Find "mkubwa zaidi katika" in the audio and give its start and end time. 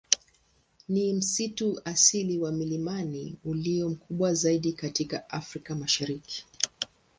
3.89-5.29